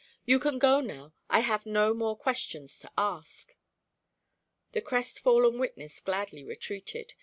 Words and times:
You 0.25 0.39
can 0.39 0.57
go 0.57 0.79
now. 0.81 1.13
I 1.29 1.41
have 1.41 1.67
no 1.67 1.93
more 1.93 2.17
questions 2.17 2.79
to 2.79 2.91
ask." 2.97 3.51
The 4.71 4.81
crestfallen 4.81 5.59
witness 5.59 5.99
gladly 5.99 6.43
retreated. 6.43 7.13